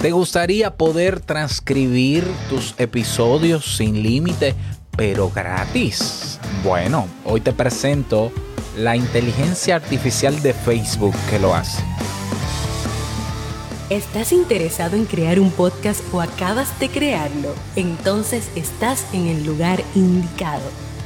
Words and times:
¿Te 0.00 0.12
gustaría 0.12 0.76
poder 0.76 1.18
transcribir 1.18 2.24
tus 2.48 2.72
episodios 2.78 3.76
sin 3.76 4.00
límite, 4.00 4.54
pero 4.96 5.28
gratis? 5.28 6.38
Bueno, 6.62 7.08
hoy 7.24 7.40
te 7.40 7.52
presento 7.52 8.30
la 8.76 8.94
inteligencia 8.94 9.74
artificial 9.74 10.40
de 10.40 10.54
Facebook 10.54 11.16
que 11.28 11.40
lo 11.40 11.52
hace. 11.52 11.82
¿Estás 13.90 14.30
interesado 14.30 14.94
en 14.94 15.04
crear 15.04 15.40
un 15.40 15.50
podcast 15.50 16.00
o 16.14 16.20
acabas 16.20 16.78
de 16.78 16.88
crearlo? 16.90 17.52
Entonces 17.74 18.50
estás 18.54 19.04
en 19.12 19.26
el 19.26 19.44
lugar 19.44 19.82
indicado 19.96 20.87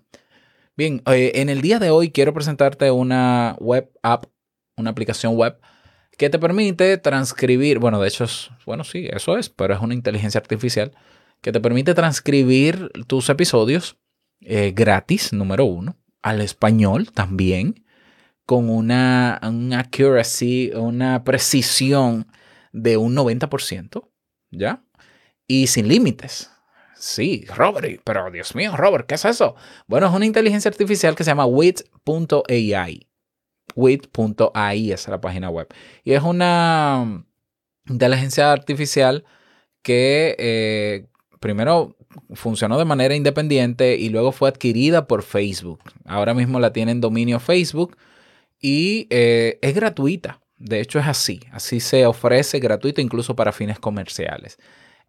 Bien, 0.75 1.03
eh, 1.05 1.33
en 1.35 1.49
el 1.49 1.61
día 1.61 1.77
de 1.77 1.91
hoy 1.91 2.11
quiero 2.11 2.33
presentarte 2.33 2.89
una 2.89 3.55
web 3.59 3.91
app, 4.01 4.25
una 4.75 4.89
aplicación 4.89 5.35
web 5.35 5.59
que 6.17 6.29
te 6.29 6.39
permite 6.39 6.97
transcribir, 6.97 7.79
bueno, 7.79 7.99
de 7.99 8.07
hecho, 8.07 8.25
bueno, 8.65 8.83
sí, 8.83 9.07
eso 9.11 9.37
es, 9.37 9.49
pero 9.49 9.75
es 9.75 9.81
una 9.81 9.93
inteligencia 9.93 10.39
artificial 10.39 10.91
que 11.41 11.51
te 11.51 11.59
permite 11.59 11.93
transcribir 11.93 12.89
tus 13.07 13.29
episodios 13.29 13.97
eh, 14.45 14.71
gratis, 14.75 15.33
número 15.33 15.65
uno, 15.65 15.97
al 16.21 16.41
español 16.41 17.11
también, 17.11 17.83
con 18.45 18.69
una, 18.69 19.39
accuracy, 19.77 20.71
una 20.75 21.23
precisión 21.23 22.27
de 22.71 22.97
un 22.97 23.15
90%, 23.15 24.09
¿ya? 24.51 24.83
Y 25.47 25.67
sin 25.67 25.87
límites. 25.87 26.49
Sí, 26.95 27.45
Robert, 27.55 28.01
pero 28.03 28.31
Dios 28.31 28.55
mío, 28.55 28.75
Robert, 28.77 29.05
¿qué 29.07 29.15
es 29.15 29.25
eso? 29.25 29.55
Bueno, 29.87 30.07
es 30.07 30.13
una 30.13 30.25
inteligencia 30.25 30.69
artificial 30.69 31.15
que 31.15 31.23
se 31.23 31.31
llama 31.31 31.45
wit.ai. 31.45 33.07
wit.ai 33.75 34.91
es 34.91 35.07
la 35.07 35.19
página 35.19 35.49
web. 35.49 35.67
Y 36.03 36.13
es 36.13 36.23
una 36.23 37.25
inteligencia 37.87 38.51
artificial 38.51 39.25
que 39.81 40.35
eh, 40.39 41.07
primero 41.41 41.97
funcionó 42.33 42.77
de 42.77 42.85
manera 42.85 43.15
independiente 43.15 43.95
y 43.97 44.09
luego 44.09 44.31
fue 44.31 44.49
adquirida 44.49 45.07
por 45.07 45.23
Facebook. 45.23 45.79
Ahora 46.05 46.33
mismo 46.33 46.59
la 46.59 46.73
tiene 46.73 46.91
en 46.91 47.01
dominio 47.01 47.39
Facebook 47.39 47.97
y 48.59 49.07
eh, 49.09 49.59
es 49.61 49.75
gratuita. 49.75 50.39
De 50.57 50.79
hecho 50.79 50.99
es 50.99 51.07
así, 51.07 51.41
así 51.51 51.79
se 51.79 52.05
ofrece 52.05 52.59
gratuito 52.59 53.01
incluso 53.01 53.35
para 53.35 53.51
fines 53.51 53.79
comerciales. 53.79 54.57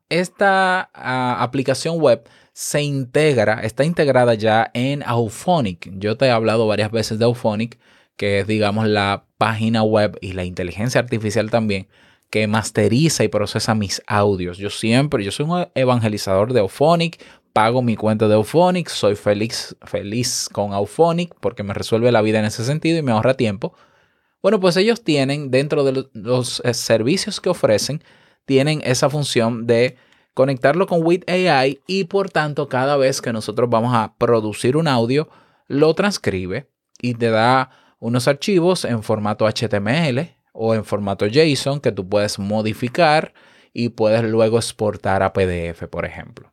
Esta 0.09 0.91
ah, 0.92 1.38
aplicación 1.41 2.00
web 2.00 2.28
se 2.53 2.82
integra, 2.82 3.60
está 3.62 3.84
integrada 3.84 4.34
ya 4.34 4.71
en 4.75 5.03
Auphonic. 5.04 5.91
Yo 5.98 6.16
te 6.16 6.26
he 6.26 6.31
hablado 6.31 6.66
varias 6.66 6.91
veces 6.91 7.19
de 7.19 7.25
Auphonic, 7.25 7.78
que 8.16 8.41
es 8.41 8.47
digamos 8.47 8.86
la 8.88 9.26
página 9.38 9.82
web 9.82 10.19
y 10.21 10.32
la 10.32 10.44
inteligencia 10.44 11.00
artificial 11.00 11.50
también 11.50 11.88
que 12.34 12.49
masteriza 12.49 13.22
y 13.22 13.28
procesa 13.28 13.77
mis 13.77 14.03
audios. 14.09 14.59
Yo 14.59 14.69
siempre, 14.69 15.22
yo 15.22 15.31
soy 15.31 15.47
un 15.49 15.69
evangelizador 15.77 16.53
de 16.53 16.59
Auphonic, 16.59 17.25
pago 17.53 17.81
mi 17.81 17.95
cuenta 17.95 18.27
de 18.27 18.34
Auphonic, 18.34 18.89
soy 18.89 19.15
feliz, 19.15 19.77
feliz 19.84 20.49
con 20.50 20.72
Auphonic 20.72 21.33
porque 21.39 21.62
me 21.62 21.75
resuelve 21.75 22.11
la 22.11 22.22
vida 22.22 22.41
en 22.41 22.45
ese 22.47 22.65
sentido 22.65 22.99
y 22.99 23.03
me 23.03 23.12
ahorra 23.12 23.34
tiempo. 23.34 23.77
Bueno, 24.43 24.59
pues 24.59 24.77
ellos 24.77 25.05
tienen 25.05 25.53
dentro 25.53 25.84
de 25.84 26.09
los 26.12 26.61
eh, 26.65 26.75
servicios 26.75 27.41
que 27.41 27.50
ofrecen, 27.50 28.03
tienen 28.47 28.83
esa 28.84 29.09
función 29.09 29.69
de 29.69 29.97
conectarlo 30.34 30.89
con 30.89 31.05
With 31.05 31.22
AI 31.31 31.83
y 31.87 32.03
por 32.03 32.31
tanto 32.31 32.69
cada 32.69 32.97
vez 32.97 33.22
que 33.22 33.33
nosotros 33.33 33.71
vamos 33.71 33.95
a 33.95 34.16
producir 34.19 34.77
un 34.77 34.89
audio, 34.89 35.28
lo 35.69 35.95
transcribe 35.95 36.69
y 37.01 37.15
te 37.15 37.31
da 37.31 37.71
unos 38.01 38.27
archivos 38.27 38.84
en 38.84 39.05
formato 39.05 39.47
HTML, 39.47 40.34
o 40.54 40.75
en 40.75 40.84
formato 40.84 41.26
JSON 41.26 41.81
que 41.81 41.92
tú 41.92 42.09
puedes 42.09 42.38
modificar 42.38 43.34
y 43.75 43.91
puedes 43.91 44.22
luego 44.22 44.56
exportar 44.56 45.22
a 45.22 45.32
PDF, 45.32 45.88
por 45.91 46.06
ejemplo. 46.06 46.53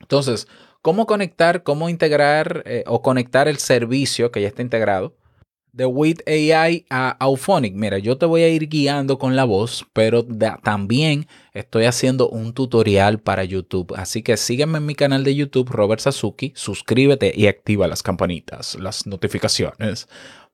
Entonces, 0.00 0.46
¿cómo 0.80 1.06
conectar, 1.06 1.64
cómo 1.64 1.88
integrar 1.88 2.62
eh, 2.64 2.84
o 2.86 3.02
conectar 3.02 3.48
el 3.48 3.58
servicio 3.58 4.30
que 4.30 4.40
ya 4.40 4.48
está 4.48 4.62
integrado 4.62 5.16
de 5.72 5.86
With 5.86 6.18
AI 6.26 6.86
a 6.90 7.10
Auphonic? 7.10 7.74
Mira, 7.74 7.98
yo 7.98 8.18
te 8.18 8.26
voy 8.26 8.42
a 8.42 8.48
ir 8.48 8.68
guiando 8.68 9.18
con 9.18 9.36
la 9.36 9.44
voz, 9.44 9.86
pero 9.92 10.26
también 10.62 11.26
estoy 11.52 11.84
haciendo 11.84 12.28
un 12.28 12.52
tutorial 12.52 13.20
para 13.20 13.44
YouTube. 13.44 13.94
Así 13.96 14.22
que 14.22 14.36
sígueme 14.36 14.78
en 14.78 14.86
mi 14.86 14.94
canal 14.94 15.24
de 15.24 15.34
YouTube, 15.34 15.70
Robert 15.70 16.00
Sasuki, 16.00 16.52
suscríbete 16.54 17.32
y 17.34 17.46
activa 17.46 17.86
las 17.88 18.02
campanitas, 18.02 18.76
las 18.76 19.06
notificaciones 19.06 20.08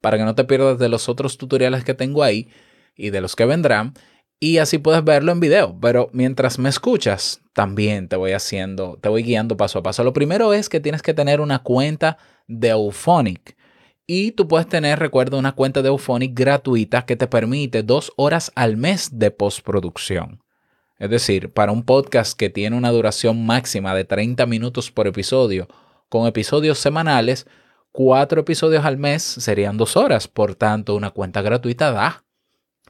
para 0.05 0.19
que 0.19 0.25
no 0.25 0.35
te 0.35 0.45
pierdas 0.45 0.79
de 0.79 0.91
los 0.91 1.09
otros 1.09 1.39
tutoriales 1.39 1.83
que 1.83 1.95
tengo 1.95 2.23
ahí 2.23 2.51
y 2.95 3.09
de 3.09 3.23
los 3.23 3.35
que 3.35 3.47
vendrán. 3.47 3.95
Y 4.39 4.59
así 4.59 4.77
puedes 4.77 5.03
verlo 5.03 5.33
en 5.33 5.41
video. 5.41 5.79
Pero 5.81 6.11
mientras 6.13 6.59
me 6.59 6.69
escuchas, 6.69 7.41
también 7.55 8.09
te 8.09 8.17
voy 8.17 8.33
haciendo, 8.33 8.99
te 9.01 9.09
voy 9.09 9.23
guiando 9.23 9.57
paso 9.57 9.79
a 9.79 9.83
paso. 9.83 10.05
Lo 10.05 10.13
primero 10.13 10.53
es 10.53 10.69
que 10.69 10.79
tienes 10.79 11.01
que 11.01 11.15
tener 11.15 11.41
una 11.41 11.61
cuenta 11.61 12.19
de 12.47 12.69
Euphonic. 12.69 13.57
Y 14.07 14.33
tú 14.33 14.47
puedes 14.47 14.69
tener, 14.69 14.99
recuerdo, 14.99 15.39
una 15.39 15.53
cuenta 15.53 15.81
de 15.81 15.89
Euphonic 15.89 16.39
gratuita 16.39 17.07
que 17.07 17.17
te 17.17 17.27
permite 17.27 17.83
dos 17.83 18.13
horas 18.17 18.53
al 18.55 18.77
mes 18.77 19.19
de 19.19 19.31
postproducción. 19.31 20.43
Es 20.99 21.11
decir, 21.11 21.53
para 21.53 21.73
un 21.73 21.85
podcast 21.85 22.39
que 22.39 22.51
tiene 22.51 22.77
una 22.77 22.91
duración 22.91 23.47
máxima 23.47 23.95
de 23.95 24.05
30 24.05 24.45
minutos 24.47 24.91
por 24.91 25.07
episodio, 25.07 25.69
con 26.09 26.27
episodios 26.27 26.79
semanales, 26.79 27.47
cuatro 27.93 28.43
episodios 28.43 28.85
al 28.85 28.99
mes 28.99 29.23
serían 29.23 29.79
dos 29.79 29.97
horas. 29.97 30.29
Por 30.29 30.55
tanto, 30.55 30.95
una 30.95 31.11
cuenta 31.11 31.41
gratuita 31.41 31.91
da 31.91 32.25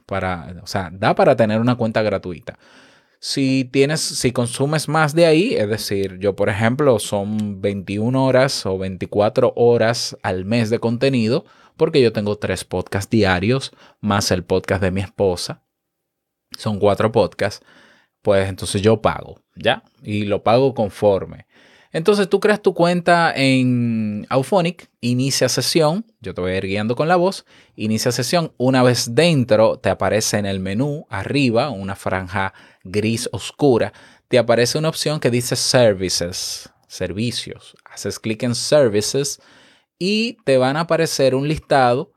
para, 0.05 0.55
o 0.61 0.67
sea, 0.67 0.89
da 0.91 1.15
para 1.15 1.35
tener 1.35 1.61
una 1.61 1.75
cuenta 1.75 2.01
gratuita. 2.01 2.59
Si 3.19 3.65
tienes, 3.65 4.01
si 4.01 4.31
consumes 4.31 4.87
más 4.87 5.15
de 5.15 5.25
ahí, 5.25 5.55
es 5.55 5.67
decir, 5.67 6.19
yo 6.19 6.35
por 6.35 6.49
ejemplo 6.49 6.99
son 6.99 7.61
21 7.61 8.25
horas 8.25 8.65
o 8.65 8.77
24 8.77 9.53
horas 9.55 10.17
al 10.21 10.45
mes 10.45 10.69
de 10.69 10.79
contenido, 10.79 11.45
porque 11.77 12.01
yo 12.01 12.13
tengo 12.13 12.37
tres 12.37 12.63
podcasts 12.63 13.09
diarios, 13.09 13.71
más 13.99 14.31
el 14.31 14.43
podcast 14.43 14.81
de 14.81 14.91
mi 14.91 15.01
esposa. 15.01 15.63
Son 16.57 16.79
cuatro 16.79 17.11
podcasts. 17.11 17.65
Pues 18.21 18.49
entonces 18.49 18.81
yo 18.81 19.01
pago, 19.01 19.39
¿ya? 19.55 19.83
Y 20.01 20.25
lo 20.25 20.41
pago 20.41 20.73
conforme. 20.73 21.45
Entonces 21.95 22.27
tú 22.27 22.41
creas 22.41 22.61
tu 22.61 22.73
cuenta 22.73 23.31
en 23.33 24.27
Auphonic, 24.27 24.89
inicia 24.99 25.47
sesión, 25.47 26.05
yo 26.19 26.33
te 26.33 26.41
voy 26.41 26.51
a 26.51 26.57
ir 26.57 26.65
guiando 26.65 26.93
con 26.93 27.07
la 27.07 27.15
voz, 27.15 27.45
inicia 27.77 28.11
sesión, 28.11 28.51
una 28.57 28.83
vez 28.83 29.15
dentro 29.15 29.79
te 29.79 29.89
aparece 29.89 30.37
en 30.37 30.45
el 30.45 30.59
menú 30.59 31.07
arriba 31.09 31.69
una 31.69 31.95
franja 31.95 32.53
gris 32.83 33.29
oscura, 33.31 33.93
te 34.27 34.37
aparece 34.37 34.77
una 34.77 34.89
opción 34.89 35.21
que 35.21 35.31
dice 35.31 35.55
Services, 35.55 36.69
servicios. 36.85 37.77
Haces 37.85 38.19
clic 38.19 38.43
en 38.43 38.55
Services 38.55 39.39
y 39.97 40.33
te 40.43 40.57
van 40.57 40.75
a 40.75 40.81
aparecer 40.81 41.33
un 41.33 41.47
listado 41.47 42.11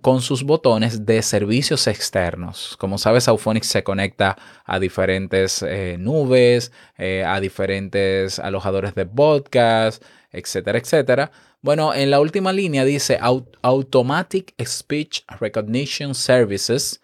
con 0.00 0.20
sus 0.20 0.42
botones 0.42 1.06
de 1.06 1.22
servicios 1.22 1.86
externos. 1.86 2.76
Como 2.78 2.98
sabes, 2.98 3.28
Auphonic 3.28 3.62
se 3.62 3.82
conecta 3.82 4.36
a 4.64 4.78
diferentes 4.78 5.62
eh, 5.62 5.96
nubes, 5.98 6.72
eh, 6.98 7.24
a 7.26 7.40
diferentes 7.40 8.38
alojadores 8.38 8.94
de 8.94 9.06
podcast, 9.06 10.02
etcétera, 10.30 10.78
etcétera. 10.78 11.30
Bueno, 11.62 11.94
en 11.94 12.10
la 12.10 12.20
última 12.20 12.52
línea 12.52 12.84
dice 12.84 13.18
Automatic 13.62 14.54
Speech 14.62 15.24
Recognition 15.40 16.14
Services 16.14 17.00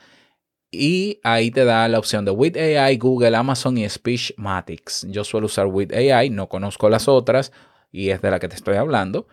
y 0.71 1.21
ahí 1.23 1.51
te 1.51 1.65
da 1.65 1.89
la 1.89 1.99
opción 1.99 2.25
de 2.25 2.33
With 2.33 2.57
AI, 2.57 2.99
Google, 2.99 3.37
Amazon 3.37 3.79
y 3.79 3.89
Speechmatics. 3.89 5.07
Yo 5.09 5.25
suelo 5.25 5.47
usar 5.47 5.67
With 5.67 5.93
AI, 5.93 6.31
no 6.31 6.49
conozco 6.49 6.91
las 6.91 7.09
otras 7.09 7.53
y 7.91 8.11
es 8.11 8.21
de 8.21 8.31
la 8.31 8.39
que 8.39 8.49
te 8.49 8.57
estoy 8.57 8.77
hablando. 8.77 9.29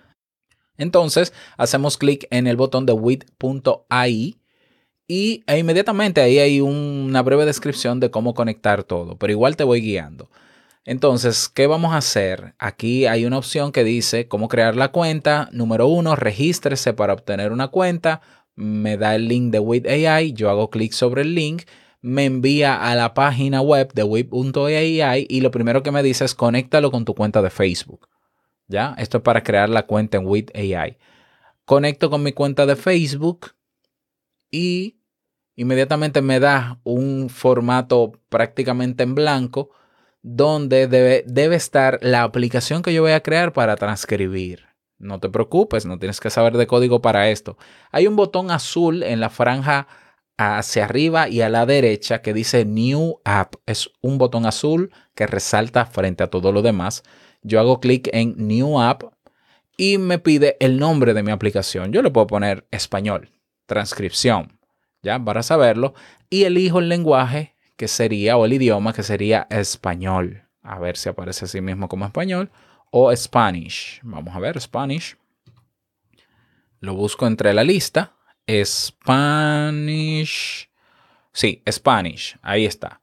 Entonces, 0.77 1.33
hacemos 1.57 1.97
clic 1.97 2.27
en 2.31 2.47
el 2.47 2.57
botón 2.57 2.85
de 2.85 2.93
with.ai 2.93 4.37
y 5.07 5.43
e 5.45 5.59
inmediatamente 5.59 6.21
ahí 6.21 6.39
hay 6.39 6.61
una 6.61 7.21
breve 7.21 7.45
descripción 7.45 7.99
de 7.99 8.09
cómo 8.09 8.33
conectar 8.33 8.83
todo, 8.83 9.17
pero 9.17 9.31
igual 9.31 9.55
te 9.55 9.63
voy 9.63 9.81
guiando. 9.81 10.29
Entonces, 10.83 11.49
¿qué 11.49 11.67
vamos 11.67 11.93
a 11.93 11.97
hacer? 11.97 12.55
Aquí 12.59 13.05
hay 13.05 13.25
una 13.25 13.37
opción 13.39 13.71
que 13.71 13.83
dice 13.83 14.27
cómo 14.27 14.47
crear 14.47 14.75
la 14.75 14.91
cuenta. 14.91 15.49
Número 15.51 15.87
uno, 15.87 16.15
regístrese 16.15 16.93
para 16.93 17.13
obtener 17.13 17.51
una 17.51 17.69
cuenta. 17.69 18.21
Me 18.55 18.97
da 18.97 19.15
el 19.15 19.27
link 19.27 19.51
de 19.51 19.59
With 19.59 19.87
AI. 19.87 20.33
Yo 20.33 20.49
hago 20.49 20.69
clic 20.69 20.93
sobre 20.93 21.23
el 21.23 21.33
link. 21.33 21.63
Me 22.01 22.25
envía 22.25 22.75
a 22.75 22.95
la 22.95 23.15
página 23.15 23.61
web 23.61 23.93
de 23.93 24.03
with.ai 24.03 25.25
y 25.27 25.41
lo 25.41 25.49
primero 25.49 25.81
que 25.81 25.91
me 25.91 26.03
dice 26.03 26.23
es 26.23 26.35
conéctalo 26.35 26.91
con 26.91 27.03
tu 27.03 27.15
cuenta 27.15 27.41
de 27.41 27.49
Facebook. 27.49 28.07
¿Ya? 28.67 28.95
Esto 28.97 29.17
es 29.17 29.23
para 29.23 29.43
crear 29.43 29.69
la 29.69 29.85
cuenta 29.85 30.17
en 30.17 30.25
With 30.25 30.49
AI. 30.55 30.97
Conecto 31.65 32.09
con 32.09 32.23
mi 32.23 32.31
cuenta 32.31 32.65
de 32.65 32.75
Facebook 32.75 33.51
y 34.51 34.99
inmediatamente 35.55 36.21
me 36.21 36.39
da 36.39 36.79
un 36.83 37.29
formato 37.29 38.13
prácticamente 38.29 39.03
en 39.03 39.15
blanco 39.15 39.71
donde 40.21 40.87
debe, 40.87 41.23
debe 41.27 41.55
estar 41.55 41.99
la 42.01 42.23
aplicación 42.23 42.81
que 42.81 42.93
yo 42.93 43.03
voy 43.03 43.11
a 43.11 43.21
crear 43.21 43.53
para 43.53 43.75
transcribir. 43.75 44.65
No 44.97 45.19
te 45.19 45.29
preocupes, 45.29 45.85
no 45.85 45.99
tienes 45.99 46.19
que 46.19 46.29
saber 46.29 46.57
de 46.57 46.67
código 46.67 47.01
para 47.01 47.29
esto. 47.29 47.57
Hay 47.91 48.07
un 48.07 48.15
botón 48.15 48.49
azul 48.49 49.03
en 49.03 49.19
la 49.19 49.29
franja 49.29 49.87
hacia 50.37 50.85
arriba 50.85 51.29
y 51.29 51.41
a 51.41 51.49
la 51.49 51.65
derecha 51.65 52.21
que 52.21 52.33
dice 52.33 52.65
New 52.65 53.19
App. 53.23 53.55
Es 53.65 53.91
un 54.01 54.17
botón 54.17 54.45
azul 54.45 54.91
que 55.13 55.27
resalta 55.27 55.85
frente 55.85 56.23
a 56.23 56.27
todo 56.27 56.51
lo 56.51 56.61
demás. 56.61 57.03
Yo 57.41 57.59
hago 57.59 57.79
clic 57.79 58.09
en 58.11 58.35
New 58.37 58.79
App 58.79 59.03
y 59.77 59.97
me 59.97 60.19
pide 60.19 60.57
el 60.59 60.79
nombre 60.79 61.13
de 61.13 61.23
mi 61.23 61.31
aplicación. 61.31 61.91
Yo 61.91 62.01
le 62.01 62.11
puedo 62.11 62.27
poner 62.27 62.65
español, 62.71 63.29
transcripción, 63.65 64.59
ya 65.01 65.23
para 65.23 65.43
saberlo. 65.43 65.93
Y 66.29 66.43
elijo 66.43 66.79
el 66.79 66.89
lenguaje 66.89 67.55
que 67.75 67.87
sería, 67.87 68.37
o 68.37 68.45
el 68.45 68.53
idioma 68.53 68.93
que 68.93 69.03
sería 69.03 69.47
español. 69.49 70.43
A 70.61 70.79
ver 70.79 70.97
si 70.97 71.09
aparece 71.09 71.45
así 71.45 71.61
mismo 71.61 71.87
como 71.87 72.05
español. 72.05 72.49
O 72.91 73.15
Spanish. 73.15 73.99
Vamos 74.03 74.35
a 74.35 74.39
ver, 74.39 74.59
Spanish. 74.59 75.17
Lo 76.79 76.95
busco 76.95 77.27
entre 77.27 77.53
la 77.53 77.63
lista. 77.63 78.14
Spanish. 78.49 80.35
Sí, 81.33 81.63
Spanish. 81.69 82.37
Ahí 82.41 82.65
está. 82.65 83.01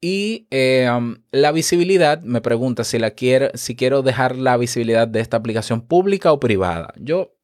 Y 0.00 0.46
eh, 0.50 0.90
um, 0.90 1.16
la 1.30 1.52
visibilidad, 1.52 2.22
me 2.22 2.40
pregunta 2.40 2.84
si, 2.84 2.98
la 2.98 3.10
quiero, 3.10 3.50
si 3.54 3.76
quiero 3.76 4.02
dejar 4.02 4.36
la 4.36 4.56
visibilidad 4.56 5.06
de 5.06 5.20
esta 5.20 5.36
aplicación 5.36 5.82
pública 5.82 6.32
o 6.32 6.40
privada. 6.40 6.94
Yo, 6.96 7.36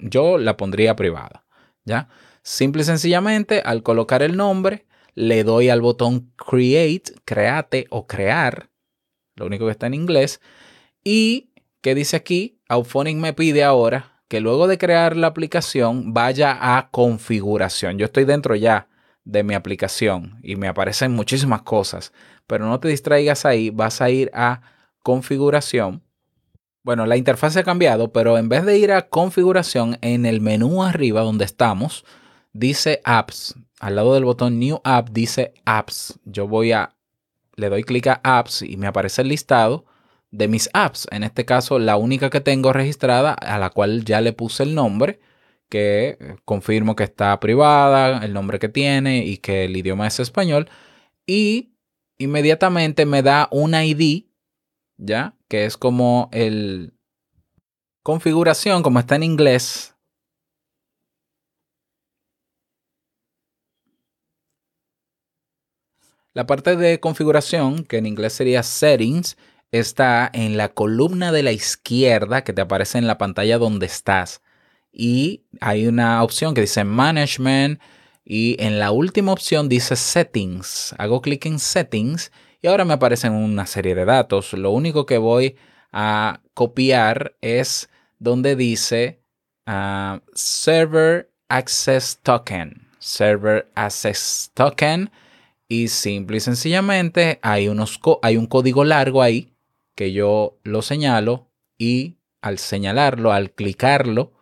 yo 0.00 0.38
la 0.38 0.56
pondría 0.56 0.96
privada. 0.96 1.46
¿Ya? 1.84 2.08
Simple 2.42 2.82
y 2.82 2.84
sencillamente, 2.84 3.60
al 3.64 3.82
colocar 3.82 4.22
el 4.22 4.36
nombre, 4.36 4.86
le 5.14 5.44
doy 5.44 5.68
al 5.68 5.80
botón 5.80 6.32
Create, 6.36 7.12
Create 7.24 7.86
o 7.90 8.06
Crear, 8.06 8.70
lo 9.36 9.46
único 9.46 9.66
que 9.66 9.72
está 9.72 9.86
en 9.86 9.94
inglés. 9.94 10.40
Y, 11.04 11.52
¿qué 11.80 11.94
dice 11.94 12.16
aquí? 12.16 12.60
Auphonic 12.68 13.16
me 13.16 13.32
pide 13.32 13.62
ahora 13.62 14.11
que 14.32 14.40
luego 14.40 14.66
de 14.66 14.78
crear 14.78 15.14
la 15.14 15.26
aplicación 15.26 16.14
vaya 16.14 16.56
a 16.58 16.88
configuración. 16.88 17.98
Yo 17.98 18.06
estoy 18.06 18.24
dentro 18.24 18.54
ya 18.54 18.88
de 19.26 19.42
mi 19.42 19.52
aplicación 19.52 20.38
y 20.42 20.56
me 20.56 20.68
aparecen 20.68 21.12
muchísimas 21.12 21.60
cosas, 21.60 22.14
pero 22.46 22.64
no 22.64 22.80
te 22.80 22.88
distraigas 22.88 23.44
ahí, 23.44 23.68
vas 23.68 24.00
a 24.00 24.08
ir 24.08 24.30
a 24.32 24.62
configuración. 25.02 26.02
Bueno, 26.82 27.04
la 27.04 27.18
interfaz 27.18 27.58
ha 27.58 27.62
cambiado, 27.62 28.10
pero 28.10 28.38
en 28.38 28.48
vez 28.48 28.64
de 28.64 28.78
ir 28.78 28.92
a 28.92 29.10
configuración, 29.10 29.98
en 30.00 30.24
el 30.24 30.40
menú 30.40 30.82
arriba 30.82 31.20
donde 31.20 31.44
estamos, 31.44 32.06
dice 32.54 33.02
apps 33.04 33.54
al 33.80 33.96
lado 33.96 34.14
del 34.14 34.24
botón 34.24 34.58
New 34.58 34.80
App 34.82 35.10
dice 35.10 35.52
Apps. 35.66 36.18
Yo 36.24 36.48
voy 36.48 36.72
a, 36.72 36.94
le 37.56 37.68
doy 37.68 37.84
clic 37.84 38.06
a 38.06 38.20
Apps 38.24 38.62
y 38.62 38.78
me 38.78 38.86
aparece 38.86 39.20
el 39.20 39.28
listado 39.28 39.84
de 40.32 40.48
mis 40.48 40.68
apps. 40.72 41.06
En 41.12 41.22
este 41.22 41.44
caso, 41.44 41.78
la 41.78 41.96
única 41.96 42.30
que 42.30 42.40
tengo 42.40 42.72
registrada, 42.72 43.34
a 43.34 43.58
la 43.58 43.70
cual 43.70 44.04
ya 44.04 44.20
le 44.20 44.32
puse 44.32 44.64
el 44.64 44.74
nombre, 44.74 45.20
que 45.68 46.18
confirmo 46.44 46.96
que 46.96 47.04
está 47.04 47.38
privada, 47.40 48.24
el 48.24 48.32
nombre 48.34 48.58
que 48.58 48.68
tiene 48.68 49.24
y 49.24 49.38
que 49.38 49.64
el 49.66 49.76
idioma 49.76 50.08
es 50.08 50.20
español. 50.20 50.68
Y 51.26 51.74
inmediatamente 52.18 53.06
me 53.06 53.22
da 53.22 53.48
un 53.52 53.74
ID, 53.74 54.26
¿ya? 54.98 55.36
Que 55.48 55.66
es 55.66 55.76
como 55.76 56.28
el 56.32 56.94
configuración, 58.02 58.82
como 58.82 58.98
está 58.98 59.16
en 59.16 59.22
inglés, 59.22 59.92
La 66.34 66.46
parte 66.46 66.76
de 66.76 66.98
configuración, 66.98 67.84
que 67.84 67.98
en 67.98 68.06
inglés 68.06 68.32
sería 68.32 68.62
settings, 68.62 69.36
está 69.72 70.30
en 70.32 70.56
la 70.56 70.68
columna 70.68 71.32
de 71.32 71.42
la 71.42 71.52
izquierda 71.52 72.44
que 72.44 72.52
te 72.52 72.60
aparece 72.60 72.98
en 72.98 73.06
la 73.06 73.18
pantalla 73.18 73.58
donde 73.58 73.86
estás. 73.86 74.42
Y 74.92 75.44
hay 75.60 75.86
una 75.86 76.22
opción 76.22 76.54
que 76.54 76.60
dice 76.60 76.84
management 76.84 77.80
y 78.24 78.56
en 78.62 78.78
la 78.78 78.92
última 78.92 79.32
opción 79.32 79.68
dice 79.68 79.96
settings. 79.96 80.94
Hago 80.98 81.22
clic 81.22 81.46
en 81.46 81.58
settings 81.58 82.30
y 82.60 82.68
ahora 82.68 82.84
me 82.84 82.92
aparecen 82.92 83.32
una 83.32 83.66
serie 83.66 83.94
de 83.94 84.04
datos. 84.04 84.52
Lo 84.52 84.70
único 84.70 85.06
que 85.06 85.16
voy 85.16 85.56
a 85.90 86.40
copiar 86.54 87.34
es 87.40 87.88
donde 88.18 88.54
dice 88.54 89.20
ah, 89.66 90.20
server 90.34 91.32
access 91.48 92.20
token. 92.22 92.88
Server 92.98 93.68
access 93.74 94.50
token 94.54 95.10
y 95.66 95.88
simple 95.88 96.36
y 96.36 96.40
sencillamente 96.40 97.40
hay, 97.42 97.68
unos 97.68 97.98
hay 98.20 98.36
un 98.36 98.46
código 98.46 98.84
largo 98.84 99.22
ahí 99.22 99.51
que 99.94 100.12
yo 100.12 100.58
lo 100.62 100.82
señalo 100.82 101.50
y 101.78 102.18
al 102.40 102.58
señalarlo, 102.58 103.32
al 103.32 103.52
clicarlo, 103.52 104.32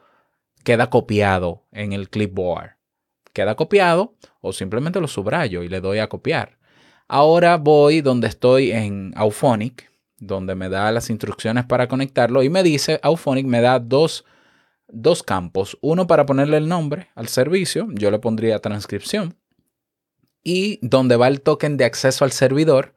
queda 0.65 0.91
copiado 0.91 1.67
en 1.73 1.93
el 1.93 2.09
clipboard. 2.09 2.77
Queda 3.33 3.55
copiado 3.55 4.17
o 4.41 4.53
simplemente 4.53 5.01
lo 5.01 5.09
subrayo 5.09 5.63
y 5.63 5.69
le 5.69 5.81
doy 5.81 5.99
a 5.99 6.09
copiar. 6.09 6.59
Ahora 7.09 7.57
voy 7.57 8.01
donde 8.01 8.29
estoy 8.29 8.73
en 8.73 9.13
Auphonic, 9.17 9.91
donde 10.19 10.55
me 10.55 10.69
da 10.69 10.93
las 10.93 11.11
instrucciones 11.11 11.65
para 11.65 11.89
conectarlo 11.89 12.43
y 12.43 12.51
me 12.51 12.63
dice, 12.63 13.01
Auphonic 13.03 13.47
me 13.47 13.61
da 13.61 13.79
dos, 13.79 14.25
dos 14.89 15.23
campos. 15.23 15.79
Uno 15.81 16.07
para 16.07 16.27
ponerle 16.27 16.57
el 16.57 16.69
nombre 16.69 17.09
al 17.15 17.29
servicio, 17.29 17.89
yo 17.93 18.11
le 18.11 18.19
pondría 18.19 18.59
transcripción 18.61 19.37
y 20.43 20.79
donde 20.83 21.17
va 21.17 21.29
el 21.29 21.43
token 21.43 21.77
de 21.77 21.85
acceso 21.85 22.25
al 22.25 22.33
servidor, 22.33 22.95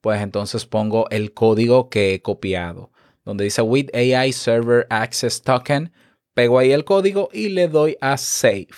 pues 0.00 0.20
entonces 0.22 0.66
pongo 0.66 1.08
el 1.10 1.32
código 1.32 1.88
que 1.88 2.14
he 2.14 2.22
copiado. 2.22 2.90
Donde 3.24 3.44
dice 3.44 3.62
with 3.62 3.88
AI 3.94 4.32
Server 4.32 4.86
Access 4.90 5.42
Token, 5.42 5.92
pego 6.34 6.58
ahí 6.58 6.72
el 6.72 6.84
código 6.84 7.28
y 7.32 7.48
le 7.48 7.68
doy 7.68 7.96
a 8.00 8.16
Save. 8.16 8.68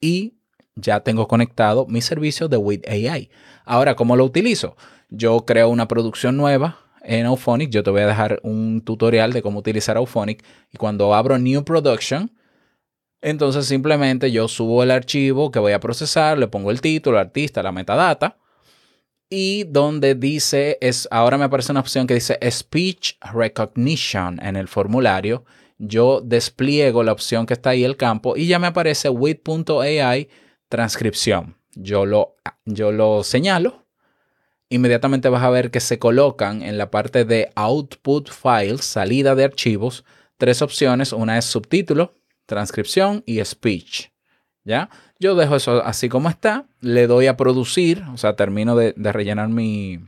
Y 0.00 0.34
ya 0.76 1.00
tengo 1.00 1.28
conectado 1.28 1.86
mi 1.86 2.00
servicio 2.00 2.48
de 2.48 2.56
with 2.56 2.88
AI. 2.88 3.30
Ahora, 3.64 3.96
¿cómo 3.96 4.16
lo 4.16 4.24
utilizo? 4.24 4.76
Yo 5.10 5.44
creo 5.44 5.68
una 5.68 5.88
producción 5.88 6.36
nueva 6.36 6.78
en 7.02 7.26
Auphonic. 7.26 7.70
Yo 7.70 7.82
te 7.82 7.90
voy 7.90 8.02
a 8.02 8.06
dejar 8.06 8.40
un 8.42 8.82
tutorial 8.82 9.32
de 9.32 9.42
cómo 9.42 9.60
utilizar 9.60 9.96
Auphonic. 9.96 10.44
Y 10.72 10.78
cuando 10.78 11.14
abro 11.14 11.38
New 11.38 11.64
Production, 11.64 12.30
entonces 13.20 13.66
simplemente 13.66 14.30
yo 14.32 14.48
subo 14.48 14.82
el 14.82 14.90
archivo 14.90 15.50
que 15.50 15.58
voy 15.58 15.72
a 15.72 15.80
procesar, 15.80 16.38
le 16.38 16.48
pongo 16.48 16.70
el 16.70 16.80
título, 16.80 17.18
el 17.18 17.26
artista, 17.26 17.62
la 17.62 17.72
metadata. 17.72 18.38
Y 19.36 19.64
donde 19.64 20.14
dice, 20.14 20.78
es, 20.80 21.08
ahora 21.10 21.36
me 21.36 21.46
aparece 21.46 21.72
una 21.72 21.80
opción 21.80 22.06
que 22.06 22.14
dice 22.14 22.38
Speech 22.48 23.18
Recognition 23.32 24.38
en 24.40 24.54
el 24.54 24.68
formulario. 24.68 25.44
Yo 25.76 26.20
despliego 26.20 27.02
la 27.02 27.10
opción 27.10 27.44
que 27.44 27.54
está 27.54 27.70
ahí 27.70 27.82
el 27.82 27.96
campo 27.96 28.36
y 28.36 28.46
ya 28.46 28.60
me 28.60 28.68
aparece 28.68 29.08
with.ai 29.08 30.28
transcripción. 30.68 31.56
Yo 31.72 32.06
lo, 32.06 32.36
yo 32.64 32.92
lo 32.92 33.24
señalo. 33.24 33.84
inmediatamente 34.68 35.28
vas 35.28 35.42
a 35.42 35.50
ver 35.50 35.72
que 35.72 35.80
se 35.80 35.98
colocan 35.98 36.62
en 36.62 36.78
la 36.78 36.92
parte 36.92 37.24
de 37.24 37.50
Output 37.56 38.30
Files, 38.30 38.84
salida 38.84 39.34
de 39.34 39.42
archivos, 39.42 40.04
tres 40.36 40.62
opciones. 40.62 41.12
Una 41.12 41.38
es 41.38 41.44
subtítulo, 41.44 42.14
transcripción 42.46 43.24
y 43.26 43.44
speech. 43.44 44.10
¿Ya? 44.62 44.90
Yo 45.24 45.34
dejo 45.34 45.56
eso 45.56 45.82
así 45.82 46.10
como 46.10 46.28
está, 46.28 46.66
le 46.82 47.06
doy 47.06 47.28
a 47.28 47.38
producir, 47.38 48.04
o 48.12 48.18
sea, 48.18 48.36
termino 48.36 48.76
de, 48.76 48.92
rellenar 48.94 49.48
mi, 49.48 50.00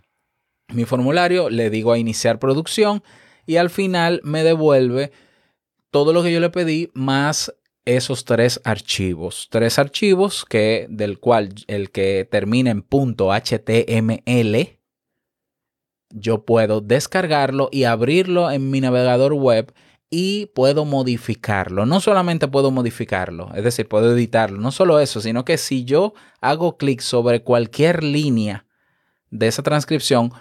mi 0.68 0.84
formulario, 0.84 1.48
le 1.48 1.70
digo 1.70 1.92
a 1.92 1.96
iniciar 1.96 2.38
producción 2.38 3.02
y 3.46 3.56
al 3.56 3.70
final 3.70 4.20
me 4.24 4.44
devuelve 4.44 5.12
todo 5.90 6.12
lo 6.12 6.22
que 6.22 6.34
yo 6.34 6.38
le 6.38 6.50
pedí 6.50 6.90
más 6.92 7.50
esos 7.86 8.26
tres 8.26 8.60
archivos. 8.62 9.48
Tres 9.50 9.78
archivos 9.78 10.44
que, 10.44 10.86
del 10.90 11.18
cual 11.18 11.54
el 11.66 11.90
que 11.90 12.28
termina 12.30 12.70
en 12.70 12.84
.html, 12.86 14.68
yo 16.10 16.44
puedo 16.44 16.82
descargarlo 16.82 17.70
y 17.72 17.84
abrirlo 17.84 18.50
en 18.50 18.68
mi 18.68 18.82
navegador 18.82 19.32
web 19.32 19.72
y 20.10 20.46
puedo 20.54 20.84
modificarlo. 20.84 21.86
No 21.86 22.00
solamente 22.00 22.48
puedo 22.48 22.70
modificarlo, 22.70 23.50
es 23.54 23.64
decir, 23.64 23.88
puedo 23.88 24.12
editarlo. 24.12 24.58
No 24.58 24.70
solo 24.70 25.00
eso, 25.00 25.20
sino 25.20 25.44
que 25.44 25.58
si 25.58 25.84
yo 25.84 26.14
hago 26.40 26.76
clic 26.76 27.00
sobre 27.00 27.42
cualquier 27.42 28.04
línea 28.04 28.66
de 29.30 29.48
esa 29.48 29.62
transcripción, 29.62 30.32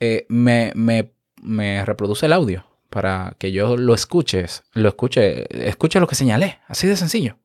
eh, 0.00 0.26
me, 0.28 0.72
me, 0.74 1.12
me 1.42 1.84
reproduce 1.84 2.26
el 2.26 2.32
audio 2.32 2.66
para 2.90 3.34
que 3.38 3.52
yo 3.52 3.76
lo 3.76 3.94
escuches, 3.94 4.64
lo 4.74 4.88
escuche, 4.88 5.46
escuche 5.68 5.98
lo 5.98 6.06
que 6.06 6.14
señalé, 6.14 6.58
así 6.68 6.86
de 6.86 6.96
sencillo. 6.96 7.38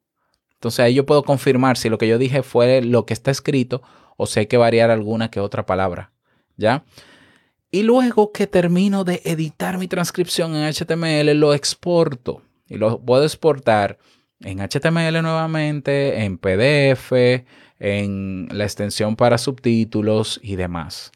Entonces 0.53 0.81
ahí 0.81 0.93
yo 0.93 1.05
puedo 1.05 1.23
confirmar 1.23 1.77
si 1.77 1.89
lo 1.89 1.97
que 1.97 2.07
yo 2.07 2.17
dije 2.17 2.43
fue 2.43 2.81
lo 2.81 3.05
que 3.05 3.13
está 3.13 3.31
escrito 3.31 3.81
o 4.17 4.25
si 4.25 4.41
hay 4.41 4.47
que 4.47 4.57
variar 4.57 4.91
alguna 4.91 5.29
que 5.29 5.39
otra 5.39 5.65
palabra, 5.65 6.11
¿ya? 6.57 6.83
Y 7.77 7.83
luego 7.83 8.31
que 8.31 8.47
termino 8.47 9.03
de 9.03 9.21
editar 9.23 9.77
mi 9.77 9.87
transcripción 9.87 10.55
en 10.55 10.73
HTML, 10.73 11.39
lo 11.39 11.53
exporto 11.53 12.41
y 12.67 12.77
lo 12.77 12.99
puedo 12.99 13.23
exportar 13.23 13.99
en 14.39 14.67
HTML 14.67 15.21
nuevamente, 15.21 16.23
en 16.23 16.39
PDF, 16.39 17.11
en 17.77 18.47
la 18.51 18.63
extensión 18.63 19.15
para 19.15 19.37
subtítulos 19.37 20.39
y 20.41 20.55
demás. 20.55 21.11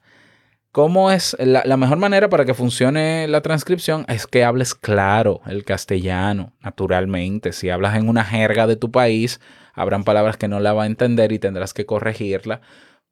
¿Cómo 0.72 1.10
es 1.10 1.36
la, 1.39 1.77
mejor 1.77 1.98
manera 1.98 2.30
para 2.30 2.46
que 2.46 2.53
funcione 2.53 3.27
la 3.27 3.41
transcripción? 3.41 4.06
Es 4.08 4.27
que 4.27 4.44
hables 4.44 4.75
claro 4.75 5.41
el 5.48 5.65
castellano, 5.65 6.53
naturalmente. 6.62 7.53
Si 7.53 7.72
hablas 7.72 7.98
en 7.98 8.08
una 8.08 8.24
jerga 8.24 8.68
de 8.68 8.75
tu 8.75 8.91
país, 8.91 9.41
habrán 9.74 10.03
palabras 10.03 10.38
que 10.38 10.48
no 10.48 10.60
la 10.60 10.74
va 10.74 10.84
a 10.84 10.86
entender 10.86 11.32
y 11.32 11.39
tendrás 11.39 11.74
que 11.74 11.88
corregirla. 11.88 12.62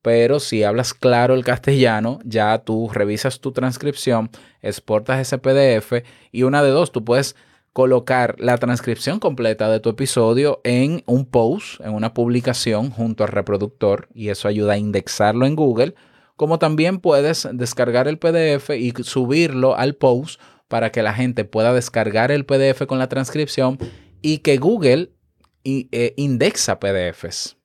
Pero 0.01 0.39
si 0.39 0.63
hablas 0.63 0.94
claro 0.94 1.34
el 1.34 1.44
castellano, 1.44 2.20
ya 2.24 2.58
tú 2.60 2.89
revisas 2.91 3.41
tu 3.41 3.51
transcripción, 3.51 4.29
exportas 4.62 5.20
ese 5.20 5.38
PDF 5.38 6.03
y 6.32 6.44
una 6.44 6.63
de 6.63 6.70
dos, 6.70 6.91
tú 6.91 7.03
puedes 7.03 7.36
colocar 7.74 8.36
la 8.39 8.58
transcripción 8.58 9.20
completa 9.20 9.70
de 9.70 9.79
tu 9.79 9.89
episodio 9.89 10.62
en 10.63 11.03
un 11.06 11.25
post, 11.25 11.82
en 11.82 11.94
una 11.94 12.13
publicación 12.13 12.89
junto 12.91 13.24
al 13.24 13.29
reproductor 13.29 14.08
y 14.13 14.29
eso 14.29 14.48
ayuda 14.48 14.74
a 14.74 14.77
indexarlo 14.77 15.46
en 15.46 15.56
Google 15.56 15.96
como 16.39 16.58
también 16.58 17.00
puedes 17.00 17.50
descargar 17.51 18.08
el 18.08 18.18
PDF 18.18 18.70
y 18.70 18.94
subirlo 19.03 19.75
al 19.75 19.96
post 19.96 20.39
para 20.70 20.89
que 20.89 21.03
la 21.03 21.13
gente 21.13 21.44
pueda 21.44 21.74
descargar 21.74 22.32
el 22.32 22.46
PDF 22.46 22.86
con 22.88 22.98
la 22.98 23.10
transcripción 23.10 23.77
y 24.22 24.38
que 24.38 24.56
Google 24.56 25.12
eh, 25.65 26.13
indexa 26.15 26.79
PDFs. 26.79 27.58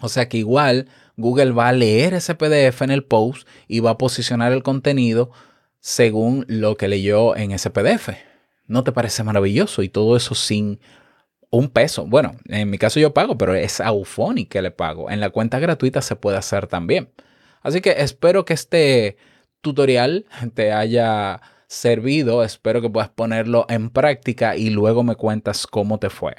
O 0.00 0.08
sea 0.08 0.28
que 0.28 0.38
igual 0.38 0.88
Google 1.16 1.52
va 1.52 1.68
a 1.68 1.72
leer 1.72 2.14
ese 2.14 2.34
PDF 2.34 2.82
en 2.82 2.90
el 2.90 3.04
post 3.04 3.46
y 3.68 3.80
va 3.80 3.90
a 3.90 3.98
posicionar 3.98 4.52
el 4.52 4.62
contenido 4.62 5.30
según 5.80 6.44
lo 6.48 6.76
que 6.76 6.88
leyó 6.88 7.36
en 7.36 7.52
ese 7.52 7.70
PDF. 7.70 8.10
¿No 8.66 8.84
te 8.84 8.92
parece 8.92 9.22
maravilloso? 9.22 9.82
Y 9.82 9.88
todo 9.88 10.16
eso 10.16 10.34
sin 10.34 10.80
un 11.50 11.68
peso. 11.68 12.06
Bueno, 12.06 12.36
en 12.48 12.70
mi 12.70 12.78
caso 12.78 12.98
yo 12.98 13.14
pago, 13.14 13.38
pero 13.38 13.54
es 13.54 13.80
a 13.80 13.92
que 14.48 14.62
le 14.62 14.70
pago. 14.70 15.10
En 15.10 15.20
la 15.20 15.30
cuenta 15.30 15.58
gratuita 15.58 16.02
se 16.02 16.16
puede 16.16 16.36
hacer 16.36 16.66
también. 16.66 17.10
Así 17.62 17.80
que 17.80 17.94
espero 17.98 18.44
que 18.44 18.54
este 18.54 19.16
tutorial 19.60 20.26
te 20.54 20.72
haya 20.72 21.40
servido, 21.66 22.44
espero 22.44 22.80
que 22.80 22.90
puedas 22.90 23.08
ponerlo 23.08 23.66
en 23.68 23.90
práctica 23.90 24.56
y 24.56 24.70
luego 24.70 25.02
me 25.02 25.16
cuentas 25.16 25.66
cómo 25.66 25.98
te 25.98 26.10
fue. 26.10 26.34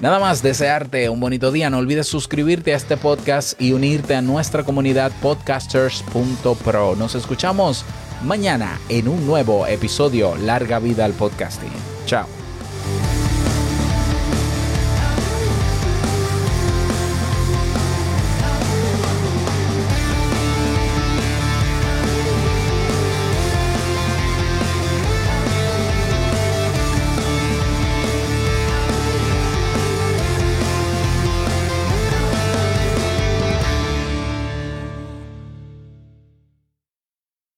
Nada 0.00 0.18
más 0.18 0.42
desearte 0.42 1.08
un 1.08 1.20
bonito 1.20 1.52
día, 1.52 1.70
no 1.70 1.78
olvides 1.78 2.08
suscribirte 2.08 2.72
a 2.72 2.76
este 2.76 2.96
podcast 2.96 3.60
y 3.60 3.72
unirte 3.72 4.14
a 4.14 4.22
nuestra 4.22 4.64
comunidad 4.64 5.12
podcasters.pro. 5.22 6.96
Nos 6.96 7.14
escuchamos 7.14 7.84
mañana 8.24 8.80
en 8.88 9.08
un 9.08 9.26
nuevo 9.26 9.66
episodio 9.66 10.34
Larga 10.36 10.80
Vida 10.80 11.04
al 11.04 11.12
Podcasting. 11.12 11.72
Chao. 12.06 12.43